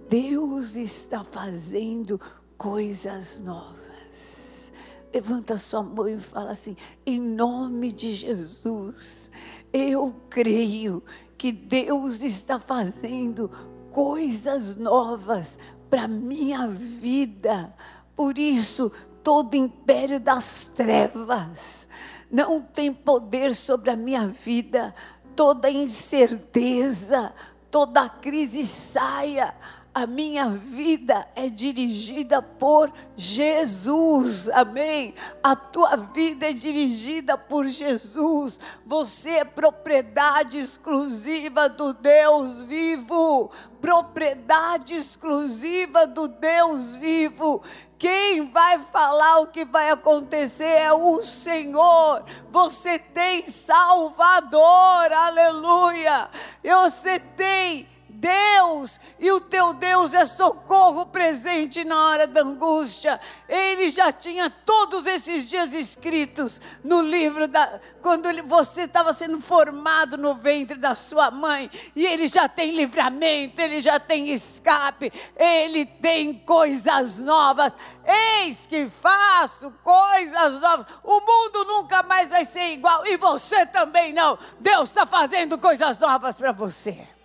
Deus 0.08 0.76
está 0.76 1.24
fazendo 1.24 2.20
coisas 2.56 3.40
novas. 3.40 4.72
Levanta 5.12 5.56
sua 5.56 5.82
mão 5.82 6.08
e 6.08 6.18
fala 6.18 6.50
assim: 6.50 6.76
em 7.04 7.20
nome 7.20 7.92
de 7.92 8.14
Jesus, 8.14 9.30
eu 9.72 10.14
creio 10.28 11.02
que 11.36 11.52
Deus 11.52 12.22
está 12.22 12.58
fazendo 12.58 13.50
coisas 13.90 14.76
novas 14.76 15.58
para 15.90 16.08
minha 16.08 16.68
vida. 16.68 17.74
Por 18.14 18.38
isso, 18.38 18.90
todo 19.26 19.56
império 19.56 20.20
das 20.20 20.66
trevas 20.68 21.88
não 22.30 22.62
tem 22.62 22.94
poder 22.94 23.56
sobre 23.56 23.90
a 23.90 23.96
minha 23.96 24.28
vida. 24.28 24.94
Toda 25.34 25.68
incerteza, 25.68 27.34
toda 27.68 28.08
crise 28.08 28.64
saia 28.64 29.52
a 29.96 30.06
minha 30.06 30.50
vida 30.50 31.26
é 31.34 31.48
dirigida 31.48 32.42
por 32.42 32.92
Jesus, 33.16 34.46
amém? 34.50 35.14
A 35.42 35.56
tua 35.56 35.96
vida 35.96 36.50
é 36.50 36.52
dirigida 36.52 37.38
por 37.38 37.66
Jesus. 37.66 38.60
Você 38.84 39.30
é 39.30 39.44
propriedade 39.44 40.58
exclusiva 40.58 41.70
do 41.70 41.94
Deus 41.94 42.60
vivo. 42.64 43.50
Propriedade 43.80 44.94
exclusiva 44.94 46.06
do 46.06 46.28
Deus 46.28 46.96
vivo. 46.96 47.62
Quem 47.98 48.50
vai 48.50 48.78
falar 48.78 49.40
o 49.40 49.46
que 49.46 49.64
vai 49.64 49.90
acontecer 49.90 50.64
é 50.64 50.92
o 50.92 51.24
Senhor. 51.24 52.24
Você 52.50 52.98
tem 52.98 53.46
Salvador, 53.46 55.12
aleluia. 55.12 56.28
Você 56.62 57.18
tem 57.18 57.88
Deus, 58.18 58.98
e 59.18 59.30
o 59.30 59.40
teu 59.40 59.74
Deus 59.74 60.14
é 60.14 60.24
socorro 60.24 61.06
presente 61.06 61.84
na 61.84 62.08
hora 62.08 62.26
da 62.26 62.40
angústia. 62.40 63.20
Ele 63.48 63.90
já 63.90 64.10
tinha 64.10 64.48
todos 64.48 65.06
esses 65.06 65.46
dias 65.46 65.74
escritos 65.74 66.60
no 66.82 67.02
livro 67.02 67.46
da 67.46 67.80
quando 68.00 68.28
você 68.44 68.82
estava 68.82 69.12
sendo 69.12 69.40
formado 69.40 70.16
no 70.16 70.34
ventre 70.34 70.78
da 70.78 70.94
sua 70.94 71.30
mãe, 71.30 71.70
e 71.94 72.06
ele 72.06 72.28
já 72.28 72.48
tem 72.48 72.74
livramento, 72.76 73.60
ele 73.60 73.80
já 73.80 73.98
tem 73.98 74.28
escape, 74.30 75.12
ele 75.36 75.84
tem 75.84 76.34
coisas 76.34 77.18
novas. 77.18 77.76
Eis 78.04 78.66
que 78.66 78.86
faço 78.86 79.72
coisas 79.82 80.60
novas. 80.60 80.86
O 81.02 81.20
mundo 81.20 81.64
nunca 81.64 82.02
mais 82.04 82.30
vai 82.30 82.44
ser 82.44 82.72
igual 82.72 83.04
e 83.06 83.16
você 83.16 83.66
também 83.66 84.12
não. 84.12 84.38
Deus 84.60 84.88
está 84.88 85.04
fazendo 85.04 85.58
coisas 85.58 85.98
novas 85.98 86.36
para 86.36 86.52
você 86.52 87.15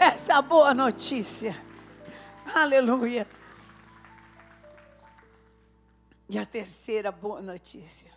essa 0.00 0.38
é 0.38 0.42
boa 0.42 0.72
notícia. 0.72 1.54
Aleluia. 2.54 3.28
E 6.26 6.38
a 6.38 6.46
terceira 6.46 7.12
boa 7.12 7.42
notícia 7.42 8.10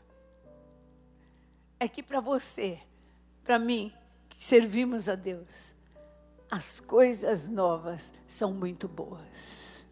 é 1.77 1.89
que 1.89 2.01
para 2.01 2.21
você, 2.21 2.79
para 3.43 3.59
mim, 3.59 3.93
que 4.29 4.41
servimos 4.41 5.09
a 5.09 5.15
Deus, 5.15 5.75
as 6.49 6.79
coisas 6.79 7.49
novas 7.49 8.13
são 8.25 8.53
muito 8.53 8.87
boas. 8.87 9.85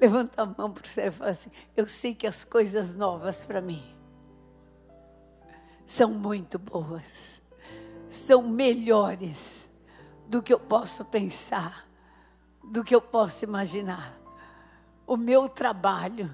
Levanta 0.00 0.42
a 0.42 0.46
mão 0.46 0.72
para 0.72 0.88
você 0.88 1.06
e 1.06 1.10
fala 1.12 1.30
assim: 1.30 1.52
Eu 1.76 1.86
sei 1.86 2.16
que 2.16 2.26
as 2.26 2.42
coisas 2.42 2.96
novas 2.96 3.44
para 3.44 3.60
mim 3.60 3.84
são 5.86 6.10
muito 6.10 6.58
boas, 6.58 7.42
são 8.08 8.42
melhores 8.42 9.69
do 10.30 10.40
que 10.40 10.54
eu 10.54 10.60
posso 10.60 11.04
pensar, 11.04 11.84
do 12.62 12.84
que 12.84 12.94
eu 12.94 13.00
posso 13.00 13.44
imaginar. 13.44 14.16
O 15.04 15.16
meu 15.16 15.48
trabalho 15.48 16.32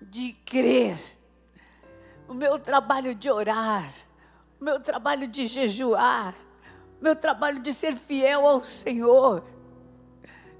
de 0.00 0.34
crer, 0.46 1.00
o 2.28 2.32
meu 2.32 2.60
trabalho 2.60 3.16
de 3.16 3.28
orar, 3.28 3.92
o 4.60 4.64
meu 4.64 4.78
trabalho 4.78 5.26
de 5.26 5.48
jejuar, 5.48 6.32
o 7.00 7.02
meu 7.02 7.16
trabalho 7.16 7.58
de 7.58 7.72
ser 7.72 7.96
fiel 7.96 8.46
ao 8.46 8.62
Senhor, 8.62 9.42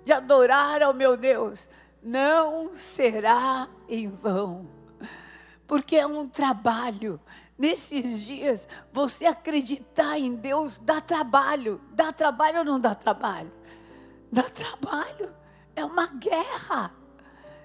de 0.05 0.12
adorar 0.12 0.83
ao 0.83 0.92
meu 0.92 1.16
Deus, 1.16 1.71
não 2.03 2.75
será 2.75 3.68
em 3.88 4.11
vão, 4.11 4.68
porque 5.64 5.94
é 5.94 6.05
um 6.05 6.29
trabalho 6.29 7.21
Nesses 7.59 8.25
dias, 8.25 8.68
você 8.92 9.27
acreditar 9.27 10.16
em 10.16 10.37
Deus 10.37 10.79
dá 10.79 11.01
trabalho. 11.01 11.81
Dá 11.90 12.12
trabalho 12.12 12.61
ou 12.61 12.64
não 12.64 12.79
dá 12.79 12.94
trabalho? 12.94 13.53
Dá 14.31 14.44
trabalho. 14.44 15.35
É 15.75 15.85
uma 15.85 16.07
guerra. 16.07 16.94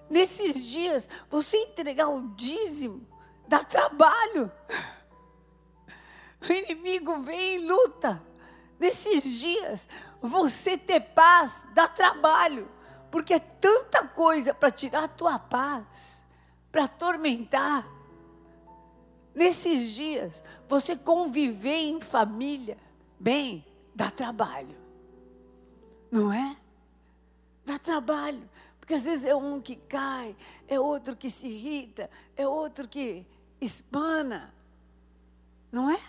Nesses 0.10 0.65
dias, 0.65 1.08
você 1.29 1.58
entregar 1.58 2.10
o 2.10 2.29
dízimo 2.29 3.08
dá 3.47 3.63
trabalho. 3.63 4.51
O 6.47 6.51
inimigo 6.51 7.21
vem 7.21 7.56
e 7.56 7.67
luta. 7.67 8.21
Nesses 8.79 9.23
dias, 9.39 9.88
você 10.21 10.77
ter 10.77 10.99
paz 10.99 11.67
dá 11.73 11.88
trabalho, 11.88 12.69
porque 13.12 13.36
é 13.36 13.39
tanta 13.39 14.08
coisa 14.08 14.53
para 14.53 14.71
tirar 14.71 15.03
a 15.03 15.08
tua 15.08 15.39
paz, 15.39 16.25
para 16.71 16.86
atormentar. 16.86 17.88
Nesses 19.34 19.93
dias, 19.96 20.43
você 20.67 20.96
conviver 20.96 21.78
em 21.78 22.00
família, 22.00 22.78
bem, 23.19 23.65
dá 23.96 24.12
trabalho. 24.12 24.76
Não 26.12 26.32
é? 26.32 26.56
Dá 27.65 27.80
trabalho. 27.80 28.48
Porque 28.80 28.93
às 28.93 29.06
vezes 29.06 29.26
é 29.26 29.36
um 29.36 29.62
que 29.62 29.76
cai, 29.76 30.36
é 30.67 30.80
outro 30.80 31.15
que 31.15 31.30
se 31.30 31.48
irrita, 31.48 32.10
é 32.36 32.48
outro 32.48 32.88
que 32.88 33.26
espana. 33.60 34.54
Não 35.72 35.89
é? 35.89 36.00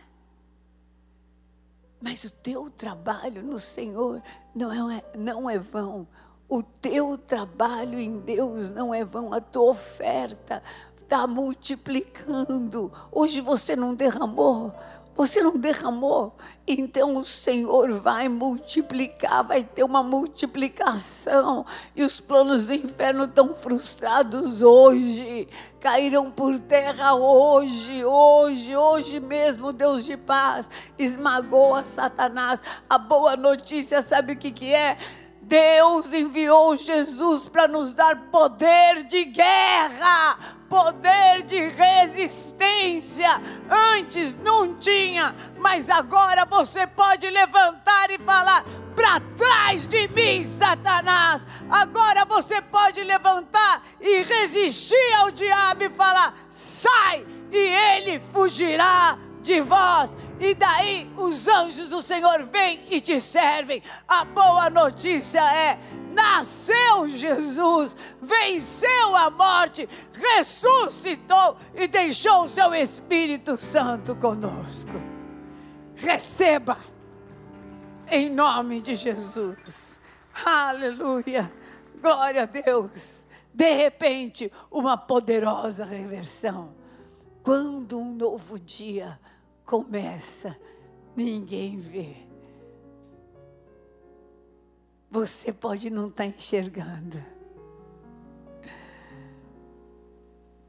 Mas 2.01 2.25
o 2.25 2.31
teu 2.31 2.69
trabalho 2.69 3.43
no 3.43 3.59
Senhor 3.59 4.23
não 4.55 4.91
é, 4.91 5.03
não 5.17 5.49
é 5.49 5.59
vão. 5.59 6.07
O 6.47 6.63
teu 6.63 7.17
trabalho 7.17 7.99
em 7.99 8.17
Deus 8.17 8.71
não 8.71 8.93
é 8.93 9.03
vão. 9.03 9.33
A 9.33 9.41
tua 9.41 9.71
oferta 9.71 10.63
está 11.05 11.27
multiplicando. 11.27 12.91
Hoje 13.13 13.41
você 13.41 13.77
não 13.77 13.95
derramou, 13.95 14.75
você 15.15 15.41
não 15.43 15.57
derramou, 15.57 16.35
então 16.67 17.15
o 17.15 17.25
Senhor 17.25 17.93
vai 17.93 18.29
multiplicar, 18.29 19.45
vai 19.45 19.63
ter 19.63 19.85
uma 19.85 20.03
multiplicação. 20.03 21.65
E 21.95 22.03
os 22.03 22.19
planos 22.19 22.65
do 22.65 22.75
inferno 22.75 23.25
estão 23.25 23.55
frustrados 23.55 24.63
hoje, 24.63 25.47
caíram 25.79 26.31
por 26.31 26.59
terra 26.59 27.15
hoje, 27.15 28.05
hoje, 28.05 28.77
hoje 28.77 29.21
mesmo. 29.21 29.73
Deus 29.73 30.05
de 30.05 30.17
paz 30.17 30.69
esmagou 30.99 31.77
a 31.77 31.85
Satanás. 31.85 32.61
A 32.91 32.99
boa 32.99 33.37
notícia, 33.37 34.03
sabe 34.03 34.33
o 34.33 34.37
que, 34.37 34.51
que 34.51 34.75
é? 34.75 34.99
Deus 35.47 36.13
enviou 36.13 36.77
Jesus 36.77 37.47
para 37.47 37.69
nos 37.69 37.93
dar 37.93 38.17
poder 38.31 39.05
de 39.05 39.25
guerra, 39.27 40.39
poder 40.69 41.43
de 41.43 41.61
resistência. 41.61 43.29
Antes 43.97 44.35
não 44.37 44.75
tinha, 44.75 45.35
mas 45.59 45.91
agora 45.91 46.47
você 46.47 46.87
pode 46.87 47.29
levantar 47.29 48.11
e 48.11 48.19
falar: 48.19 48.65
para 48.97 49.21
trás 49.37 49.87
de 49.87 50.09
mim, 50.09 50.45
Satanás. 50.47 51.47
Agora 51.69 52.25
você 52.25 52.63
pode 52.63 53.03
levantar 53.05 53.83
e 54.01 54.23
resistir 54.23 55.15
ao 55.19 55.31
diabo 55.31 55.85
e 55.85 55.91
falar: 55.91 56.35
sai, 56.49 57.27
e 57.53 57.57
ele 57.57 58.21
fugirá 58.33 59.19
de 59.43 59.61
vós. 59.61 60.17
E 60.41 60.53
daí 60.55 61.11
os 61.17 61.47
anjos 61.47 61.89
do 61.89 62.03
Senhor 62.03 62.43
vêm 62.45 62.85
e 62.91 63.01
te 63.01 63.21
servem. 63.21 63.83
A 64.07 64.25
boa 64.25 64.69
notícia 64.69 65.41
é: 65.41 65.79
nasceu 66.11 67.07
Jesus, 67.09 67.97
venceu 68.21 69.17
a 69.17 69.31
morte, 69.31 69.89
ressuscitou 70.13 71.57
e 71.75 71.87
deixou 71.87 72.45
o 72.45 72.49
seu 72.49 72.75
Espírito 72.75 73.57
Santo 73.57 74.17
conosco. 74.17 74.93
Receba, 75.95 76.79
em 78.11 78.29
nome 78.29 78.81
de 78.81 78.95
Jesus. 78.97 80.01
Aleluia, 80.45 81.51
glória 82.01 82.43
a 82.43 82.47
Deus. 82.47 83.25
De 83.53 83.73
repente, 83.73 84.51
uma 84.69 84.97
poderosa 84.97 85.85
reversão. 85.85 86.75
Quando 87.45 87.99
um 88.01 88.13
novo 88.13 88.59
dia 88.59 89.19
começa, 89.65 90.57
ninguém 91.17 91.79
vê. 91.79 92.17
Você 95.11 95.53
pode 95.53 95.91
não 95.91 96.09
estar 96.09 96.25
tá 96.25 96.31
enxergando. 96.31 97.23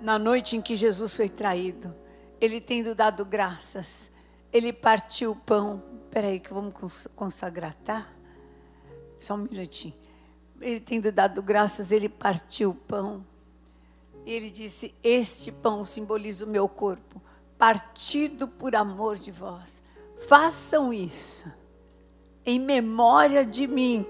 Na 0.01 0.19
noite 0.19 0.57
em 0.57 0.63
que 0.63 0.77
Jesus 0.77 1.17
foi 1.17 1.29
traído, 1.29 1.95
ele 2.41 2.61
tendo 2.61 2.95
dado 2.95 3.25
graças, 3.25 4.11
ele 4.53 4.73
partiu 4.73 5.33
o 5.33 5.37
pão. 5.37 5.83
Espera 6.05 6.29
aí 6.29 6.41
que 6.41 6.53
vamos 6.53 7.07
consagrar, 7.15 7.75
tá? 7.75 8.07
Só 9.19 9.35
um 9.35 9.39
minutinho 9.39 10.07
ele 10.61 10.81
tendo 10.81 11.13
dado 11.13 11.43
graças, 11.43 11.93
ele 11.93 12.09
partiu 12.09 12.71
o 12.71 12.75
pão. 12.75 13.25
E 14.25 14.33
ele 14.33 14.51
disse: 14.51 14.95
Este 15.03 15.53
pão 15.53 15.85
simboliza 15.85 16.45
o 16.45 16.49
meu 16.49 16.69
corpo, 16.69 17.21
partido 17.59 18.49
por 18.49 18.75
amor 18.75 19.17
de 19.17 19.31
vós. 19.31 19.83
Façam 20.16 20.92
isso, 20.92 21.50
em 22.44 22.59
memória 22.59 23.44
de 23.44 23.66
mim, 23.66 24.07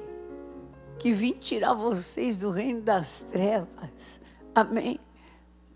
que 0.99 1.13
vim 1.13 1.33
tirar 1.33 1.75
vocês 1.75 2.37
do 2.37 2.51
reino 2.51 2.83
das 2.83 3.21
trevas. 3.21 4.21
Amém 4.55 5.01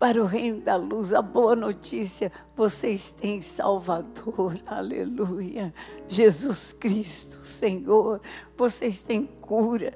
para 0.01 0.19
o 0.19 0.25
reino 0.25 0.61
da 0.61 0.77
luz. 0.77 1.13
A 1.13 1.21
boa 1.21 1.55
notícia, 1.55 2.31
vocês 2.55 3.11
têm 3.11 3.39
Salvador, 3.39 4.59
aleluia. 4.65 5.71
Jesus 6.07 6.73
Cristo, 6.73 7.45
Senhor, 7.45 8.19
vocês 8.57 9.03
têm 9.03 9.27
cura, 9.27 9.93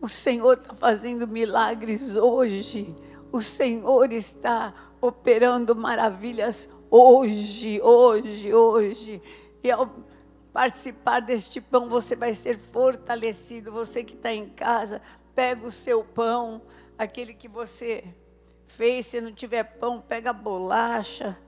o 0.00 0.08
Senhor 0.08 0.56
está 0.56 0.74
fazendo 0.74 1.28
milagres 1.28 2.16
hoje. 2.16 2.94
O 3.30 3.42
Senhor 3.42 4.10
está 4.14 4.72
operando 4.98 5.76
maravilhas 5.76 6.70
hoje, 6.90 7.82
hoje, 7.82 8.54
hoje. 8.54 9.22
E 9.64 9.70
ao 9.70 9.90
participar 10.52 11.20
deste 11.20 11.58
pão, 11.58 11.88
você 11.88 12.14
vai 12.14 12.34
ser 12.34 12.58
fortalecido. 12.58 13.72
Você 13.72 14.04
que 14.04 14.12
está 14.12 14.32
em 14.32 14.46
casa, 14.50 15.00
pega 15.34 15.66
o 15.66 15.72
seu 15.72 16.04
pão, 16.04 16.60
aquele 16.98 17.32
que 17.32 17.48
você 17.48 18.04
fez. 18.66 19.06
Se 19.06 19.22
não 19.22 19.32
tiver 19.32 19.64
pão, 19.64 20.02
pega 20.02 20.30
a 20.30 20.34
bolacha. 20.34 21.38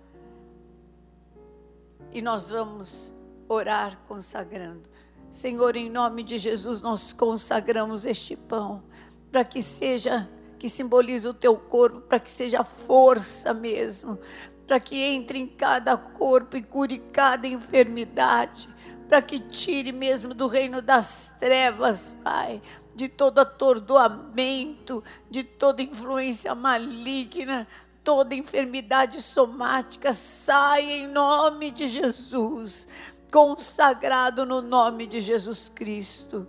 E 2.11 2.23
nós 2.23 2.49
vamos 2.49 3.13
orar 3.47 3.99
consagrando. 4.09 4.89
Senhor, 5.31 5.77
em 5.77 5.91
nome 5.91 6.23
de 6.23 6.39
Jesus, 6.39 6.81
nós 6.81 7.13
consagramos 7.13 8.07
este 8.07 8.35
pão 8.35 8.83
para 9.31 9.45
que 9.45 9.61
seja, 9.61 10.27
que 10.59 10.71
simbolize 10.71 11.29
o 11.29 11.35
teu 11.35 11.59
corpo, 11.59 12.01
para 12.01 12.19
que 12.19 12.31
seja 12.31 12.65
força 12.65 13.53
mesmo, 13.53 14.19
para 14.67 14.81
que 14.81 15.01
entre 15.01 15.39
em 15.39 15.47
cada 15.47 15.97
corpo 15.97 16.57
e 16.57 16.63
cure 16.63 16.99
cada 16.99 17.47
enfermidade, 17.47 18.69
para 19.09 19.23
que 19.23 19.39
tire 19.39 19.93
mesmo 19.93 20.35
do 20.35 20.47
reino 20.47 20.83
das 20.83 21.37
trevas, 21.39 22.17
Pai, 22.25 22.61
de 22.95 23.09
todo 23.09 23.39
atordoamento, 23.39 25.03
de 25.31 25.45
toda 25.45 25.83
influência 25.83 26.55
maligna, 26.55 27.67
toda 28.03 28.35
enfermidade 28.35 29.23
somática, 29.23 30.13
saia 30.13 30.97
em 30.97 31.07
nome 31.07 31.71
de 31.71 31.87
Jesus 31.87 32.89
consagrado 33.31 34.47
no 34.47 34.63
nome 34.63 35.07
de 35.07 35.21
Jesus 35.21 35.71
Cristo. 35.75 36.49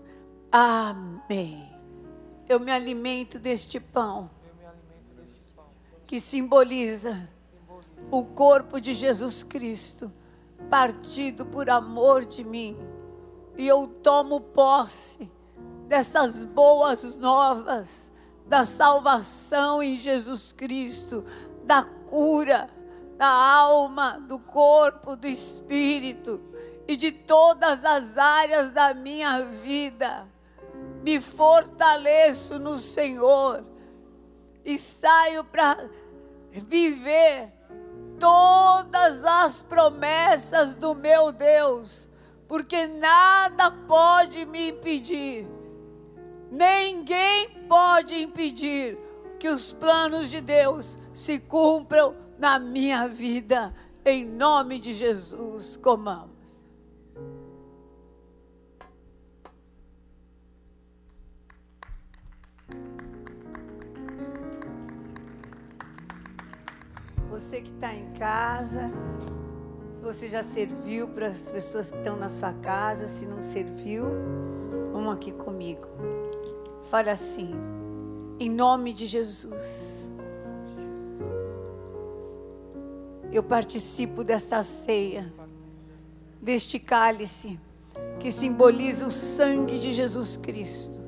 Amém. 0.51 1.69
Eu 2.47 2.60
me 2.60 2.71
alimento 2.71 3.38
deste 3.38 3.80
pão 3.80 4.30
que 6.06 6.19
simboliza 6.19 7.30
o 8.12 8.24
corpo 8.26 8.80
de 8.80 8.93
Jesus 8.93 9.43
Cristo, 9.43 10.12
partido 10.70 11.46
por 11.46 11.70
amor 11.70 12.26
de 12.26 12.43
mim. 12.43 12.78
E 13.58 13.67
eu 13.67 13.88
tomo 13.88 14.41
posse 14.41 15.32
dessas 15.88 16.43
boas 16.43 17.17
novas 17.17 18.12
da 18.46 18.63
salvação 18.63 19.84
em 19.84 19.98
Jesus 19.98 20.54
Cristo, 20.54 21.26
da 21.65 21.84
cura 21.84 22.70
da 23.17 23.28
alma, 23.28 24.20
do 24.28 24.38
corpo, 24.38 25.15
do 25.15 25.28
espírito 25.28 26.39
e 26.88 26.96
de 26.96 27.12
todas 27.12 27.84
as 27.84 28.17
áreas 28.17 28.72
da 28.72 28.93
minha 28.93 29.41
vida. 29.41 30.28
Me 31.02 31.20
fortaleço 31.20 32.60
no 32.60 32.78
Senhor 32.78 33.65
e 34.63 34.78
saio 34.78 35.43
para 35.43 35.89
viver 36.52 37.52
todas 38.19 39.23
as 39.25 39.62
promessas 39.62 40.75
do 40.75 40.93
meu 40.95 41.32
Deus, 41.32 42.10
porque 42.47 42.88
nada 42.88 43.71
pode 43.71 44.45
me 44.45 44.69
impedir, 44.69 45.47
ninguém 46.51 47.49
pode 47.67 48.21
impedir 48.21 48.97
que 49.39 49.49
os 49.49 49.71
planos 49.71 50.30
de 50.30 50.41
Deus 50.41 50.97
se 51.13 51.39
cumpram 51.39 52.15
na 52.38 52.60
minha 52.60 53.08
vida, 53.08 53.73
em 54.06 54.25
nome 54.25 54.80
de 54.80 54.93
Jesus. 54.93 55.77
Comamos. 55.77 56.37
Você 67.38 67.62
que 67.62 67.69
está 67.69 67.93
em 67.93 68.13
casa, 68.13 68.91
se 69.91 70.02
você 70.02 70.28
já 70.28 70.41
serviu 70.41 71.08
para 71.10 71.28
as 71.28 71.52
pessoas 71.52 71.91
que 71.91 71.97
estão 72.00 72.17
na 72.17 72.30
sua 72.30 72.52
casa, 72.52 73.08
se 73.08 73.28
não 73.28 73.43
serviu, 73.43 74.06
vamos 74.91 75.13
aqui 75.13 75.32
comigo. 75.32 75.86
Fale 76.89 77.12
assim, 77.12 77.54
em 78.39 78.50
nome 78.50 78.91
de 78.91 79.06
Jesus. 79.06 80.10
Eu 83.32 83.43
participo 83.43 84.23
desta 84.23 84.63
ceia, 84.63 85.32
deste 86.41 86.80
cálice 86.80 87.60
que 88.19 88.32
simboliza 88.32 89.06
o 89.06 89.12
sangue 89.12 89.78
de 89.78 89.93
Jesus 89.93 90.38
Cristo, 90.38 91.00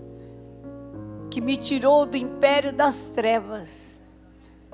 que 1.31 1.41
me 1.41 1.57
tirou 1.57 2.05
do 2.05 2.15
império 2.15 2.71
das 2.71 3.09
trevas 3.09 3.88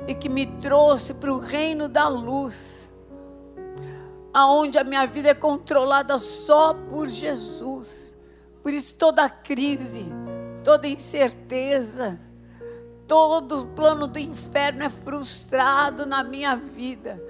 e 0.07 0.13
que 0.13 0.29
me 0.29 0.45
trouxe 0.45 1.13
para 1.13 1.33
o 1.33 1.39
reino 1.39 1.87
da 1.87 2.07
luz, 2.07 2.91
aonde 4.33 4.77
a 4.77 4.83
minha 4.83 5.05
vida 5.07 5.29
é 5.29 5.33
controlada 5.33 6.17
só 6.17 6.73
por 6.73 7.07
Jesus. 7.07 8.15
Por 8.61 8.73
isso 8.73 8.95
toda 8.95 9.29
crise, 9.29 10.05
toda 10.63 10.87
incerteza, 10.87 12.19
todo 13.07 13.67
plano 13.75 14.07
do 14.07 14.19
inferno 14.19 14.83
é 14.83 14.89
frustrado 14.89 16.05
na 16.05 16.23
minha 16.23 16.55
vida, 16.55 17.21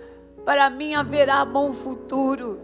Para 0.46 0.70
mim 0.70 0.94
haverá 0.94 1.44
bom 1.44 1.74
futuro 1.74 2.62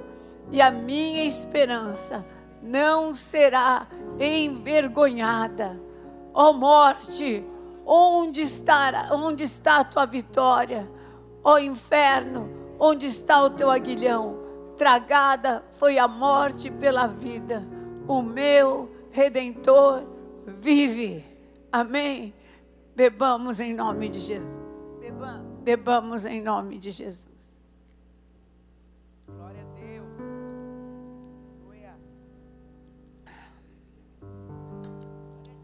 e 0.51 0.61
a 0.61 0.69
minha 0.69 1.23
esperança 1.23 2.25
não 2.61 3.15
será 3.15 3.87
envergonhada. 4.19 5.81
Ó 6.33 6.51
oh 6.51 6.53
morte, 6.53 7.43
onde 7.93 8.41
está, 8.41 9.09
onde 9.11 9.43
está 9.43 9.79
a 9.79 9.83
tua 9.83 10.05
vitória? 10.05 10.89
Ó 11.43 11.55
oh 11.55 11.59
inferno, 11.59 12.49
onde 12.79 13.05
está 13.05 13.43
o 13.43 13.49
teu 13.49 13.69
aguilhão? 13.69 14.39
Tragada 14.77 15.63
foi 15.73 15.97
a 15.97 16.07
morte 16.07 16.71
pela 16.71 17.07
vida. 17.07 17.67
O 18.07 18.21
meu 18.21 18.89
redentor 19.11 20.03
vive. 20.45 21.25
Amém. 21.71 22.33
Bebamos 22.95 23.59
em 23.59 23.73
nome 23.73 24.07
de 24.07 24.21
Jesus. 24.21 24.59
Bebamos 25.63 26.25
em 26.25 26.41
nome 26.41 26.77
de 26.79 26.91
Jesus. 26.91 27.29
Glória 29.27 29.61
a 29.61 29.79
Deus. 29.79 30.17
Aleluia. 31.59 31.95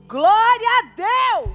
Glória 0.07 0.69
a 0.79 0.95
Deus. 0.95 1.46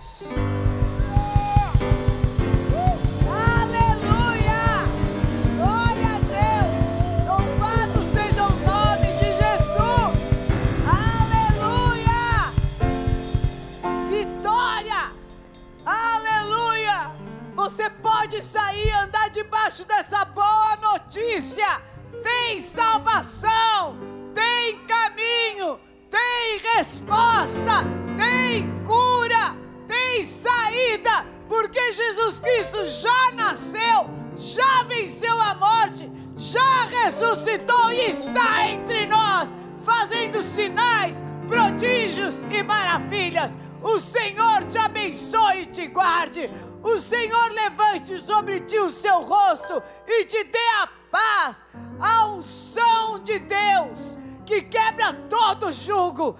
Notícia. 21.12 21.82
Tem 22.22 22.60
salvação, 22.60 23.98
tem 24.34 24.78
caminho, 24.86 25.78
tem 26.10 26.58
resposta, 26.76 27.84
tem 28.16 28.70
cura, 28.84 29.56
tem 29.88 30.24
saída, 30.24 31.26
porque 31.48 31.92
Jesus 31.92 32.40
Cristo 32.40 32.86
já 32.86 33.32
nasceu, 33.32 34.08
já 34.36 34.84
venceu 34.84 35.38
a 35.40 35.54
morte, 35.54 36.10
já 36.36 36.84
ressuscitou 36.84 37.92
e 37.92 38.10
está 38.10 38.68
entre 38.68 39.06
nós, 39.06 39.54
fazendo 39.82 40.40
sinais, 40.42 41.22
prodígios 41.48 42.42
e 42.50 42.62
maravilhas. 42.62 43.52
O 43.82 43.98
Senhor 43.98 44.64
te 44.70 44.78
abençoe 44.78 45.62
e 45.62 45.66
te 45.66 45.86
guarde. 45.88 46.50
O 46.82 46.96
Senhor 46.98 47.50
levante 47.52 48.18
sobre 48.18 48.60
ti 48.60 48.78
o 48.78 48.90
seu 48.90 49.22
rosto 49.22 49.82
e 50.06 50.24
te 50.24 50.44
dê 50.44 50.68
a 50.80 50.88
paz, 51.10 51.66
a 52.00 52.26
unção 52.26 53.18
de 53.20 53.38
Deus 53.38 54.18
que 54.44 54.62
quebra 54.62 55.12
todo 55.28 55.72
jugo. 55.72 56.36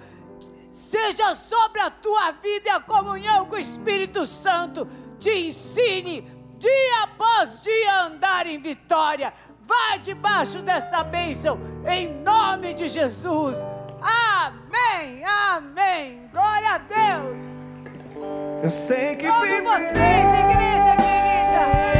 Seja 0.71 1.35
sobre 1.35 1.81
a 1.81 1.89
tua 1.89 2.31
vida 2.31 2.67
e 2.67 2.69
a 2.69 2.79
comunhão 2.79 3.45
com 3.45 3.55
o 3.55 3.59
Espírito 3.59 4.25
Santo. 4.25 4.87
Te 5.19 5.47
ensine 5.47 6.21
dia 6.57 7.03
após 7.03 7.63
dia 7.63 7.93
a 7.93 8.05
andar 8.05 8.47
em 8.47 8.59
vitória. 8.59 9.33
Vai 9.65 9.99
debaixo 9.99 10.61
desta 10.61 11.03
bênção, 11.03 11.59
em 11.87 12.21
nome 12.21 12.73
de 12.73 12.89
Jesus. 12.89 13.59
Amém, 14.03 15.23
amém. 15.25 16.29
Glória 16.31 16.73
a 16.73 16.77
Deus. 16.77 17.45
Eu 18.63 18.71
sei 18.71 19.15
que 19.15 19.25
Amo 19.25 19.39
vocês, 19.39 19.95
igreja 19.95 20.95
querida. 20.97 21.92